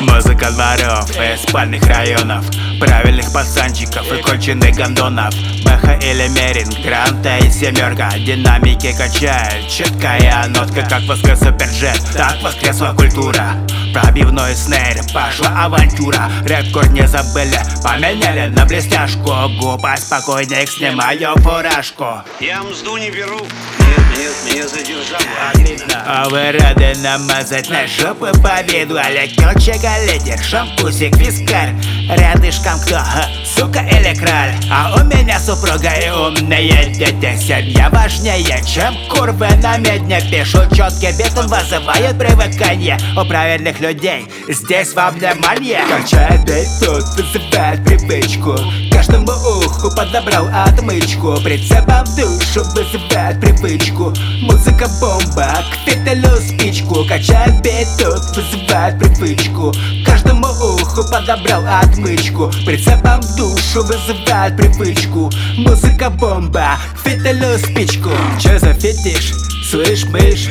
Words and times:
Музыка 0.00 0.22
за 0.22 0.34
конваров 0.34 1.10
из 1.10 1.42
спальных 1.42 1.84
районов 1.84 2.46
Правильных 2.80 3.30
пацанчиков 3.32 4.10
и 4.10 4.22
конченых 4.22 4.74
гондонов 4.74 5.34
Бэха 5.64 5.98
или 6.02 6.28
Мерин, 6.28 6.68
Гранта 6.82 7.36
и 7.38 7.50
семерка. 7.50 8.10
Динамики 8.18 8.92
качает, 8.96 9.68
четкая 9.68 10.46
нотка 10.48 10.82
Как 10.88 11.02
воскрес 11.02 11.40
суперджет, 11.40 12.00
так 12.14 12.40
воскресла 12.42 12.94
культура. 12.96 13.56
Пробивной 13.92 14.54
снейр, 14.54 15.00
пошла 15.12 15.64
авантюра. 15.64 16.30
Рекорд 16.44 16.90
не 16.92 17.06
забыли, 17.06 17.58
поменяли 17.82 18.48
на 18.48 18.64
блестяшку. 18.64 19.30
Губа 19.58 19.96
спокойнее, 19.96 20.66
снимаю 20.66 21.34
фуражку. 21.38 22.22
Я 22.40 22.62
мзду 22.62 22.96
не 22.96 23.10
беру, 23.10 23.40
нет, 23.40 24.18
нет, 24.18 24.32
меня 24.46 24.68
задержали. 24.68 25.78
А 26.06 26.28
вы 26.28 26.52
рады 26.52 26.94
намазать 27.02 27.68
на 27.68 27.86
жопу 27.86 28.26
победу 28.40 28.96
Олег 28.98 29.30
Келчага, 29.32 30.04
лидер, 30.06 30.38
шампусик, 30.42 31.16
вискарь 31.16 31.74
Рядышком 32.16 32.80
кто, 32.80 32.98
сука 33.44 33.80
или 33.80 34.14
краль 34.14 34.54
А 34.70 34.96
у 34.96 35.04
меня 35.04 35.38
супруга 35.38 35.90
и 35.90 36.10
умные 36.10 36.92
дети 36.92 37.36
Семья 37.38 37.88
важнее, 37.90 38.62
чем 38.66 38.94
курвы 39.08 39.48
на 39.62 39.76
медне. 39.78 40.20
Пишу 40.30 40.58
четкий 40.74 41.16
бит, 41.16 41.32
он 41.38 41.46
вызывает 41.46 42.18
привыкание 42.18 42.98
У 43.16 43.24
правильных 43.24 43.80
людей. 43.80 44.26
Здесь 44.48 44.94
во 44.94 45.10
внимание 45.10 45.82
бит 46.44 46.68
тут, 46.80 47.04
вызывает 47.16 47.84
привычку. 47.84 48.56
Каждому 48.92 49.32
уху 49.32 49.94
подобрал 49.94 50.48
отмычку. 50.52 51.40
Прицепом 51.42 52.04
душу 52.16 52.64
вызывает 52.74 53.40
привычку. 53.40 54.12
Музыка 54.42 54.88
бомба, 55.00 55.64
к 55.70 56.40
спичку. 56.40 57.04
Качает 57.04 57.62
бит 57.62 57.88
тут, 57.98 58.36
вызывает 58.36 58.98
привычку 58.98 59.72
Уху 60.90 61.04
подобрал 61.08 61.62
отмычку. 61.82 62.50
Прицепом 62.66 63.20
душу 63.36 63.84
вызывает 63.84 64.56
привычку. 64.56 65.30
Музыка 65.56 66.10
бомба, 66.10 66.78
фитилю 67.04 67.58
спичку. 67.58 68.10
Чё 68.40 68.58
за 68.58 68.74
фетиш? 68.74 69.32
Слышь, 69.70 70.04
мышь, 70.06 70.48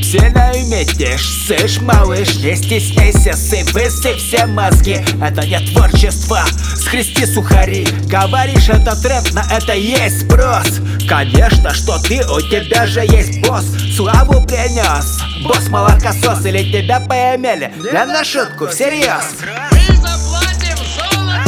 все 0.00 0.30
наиметишь, 0.30 1.28
слышь, 1.46 1.82
малыш 1.82 2.36
Не 2.36 2.56
стесняйся, 2.56 3.34
сыпь, 3.34 3.72
высыпь 3.72 4.16
все 4.16 4.46
мозги. 4.46 5.04
Это 5.20 5.46
не 5.46 5.58
творчество, 5.58 6.40
схрести 6.74 7.26
сухари. 7.26 7.86
Говоришь, 8.06 8.70
это 8.70 8.96
тренд, 9.02 9.34
на 9.34 9.44
это 9.50 9.74
есть 9.74 10.22
спрос. 10.22 10.80
Конечно, 11.06 11.74
что 11.74 11.98
ты, 11.98 12.24
у 12.26 12.40
тебя 12.40 12.86
же 12.86 13.00
есть 13.00 13.46
босс. 13.46 13.66
Славу 13.94 14.40
принес, 14.46 15.20
босс 15.42 15.68
молокосос 15.68 16.44
Или 16.46 16.70
тебя 16.70 17.00
поимели, 17.00 17.72
я 17.92 18.06
на 18.06 18.24
шутку, 18.24 18.68
всерьез. 18.68 19.36
Мы 19.72 19.96
заплатим 19.96 20.76
золотом! 20.76 21.44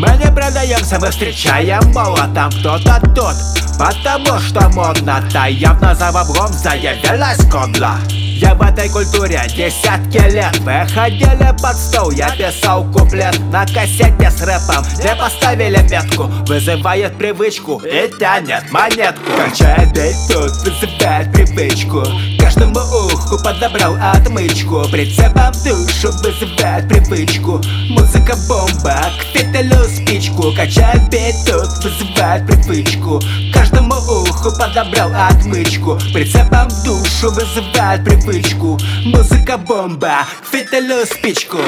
мы 0.00 0.08
не 0.16 0.32
продаемся, 0.32 0.98
мы 0.98 1.10
встречаем 1.10 1.92
молотом 1.92 2.50
Кто-то 2.60 3.00
тут, 3.14 3.34
потому 3.78 4.38
что 4.40 4.68
модно-то 4.70 5.46
Явно 5.46 5.94
за 5.94 6.10
баблом 6.10 6.48
заявилась 6.48 7.38
кодла. 7.50 7.98
Я 8.08 8.54
в 8.54 8.62
этой 8.62 8.88
культуре 8.88 9.42
десятки 9.54 10.16
лет. 10.32 10.56
Выходили 10.60 11.54
под 11.60 11.76
стол, 11.76 12.10
я 12.12 12.30
писал 12.30 12.90
куплет 12.90 13.38
На 13.52 13.66
кассете 13.66 14.30
с 14.30 14.40
рэпом, 14.40 14.82
где 14.96 15.14
поставили 15.14 15.86
метку 15.90 16.24
Вызывает 16.46 17.18
привычку 17.18 17.82
и 17.84 18.10
тянет 18.18 18.72
монетку. 18.72 19.30
Качает 19.36 19.92
бит 19.92 20.16
тут, 20.30 20.52
вызывает 20.64 21.30
привычку 21.30 22.06
подобрал 23.52 23.96
отмычку. 24.00 24.84
Прицепом 24.90 25.52
душу 25.64 26.10
вызывает 26.22 26.88
привычку. 26.88 27.60
Музыка 27.90 28.36
бомба, 28.48 28.96
к 29.18 29.22
фитилю 29.36 29.84
спичку. 29.84 30.52
Качает 30.54 31.02
бит 31.10 31.34
тут, 31.46 31.68
вызывает 31.82 32.46
привычку. 32.46 33.20
Каждому 33.52 33.94
уху 33.94 34.50
подобрал 34.56 35.10
отмычку. 35.14 35.98
Прицепом 36.12 36.68
душу 36.84 37.30
вызывает 37.30 38.04
привычку. 38.04 38.78
Музыка 39.04 39.58
бомба, 39.58 40.26
к 40.42 40.46
фитилю 40.46 41.04
спичку 41.06 41.58